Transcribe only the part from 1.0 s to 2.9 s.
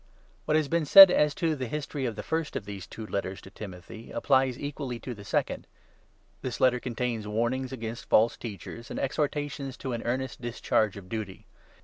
as to the history of the first of these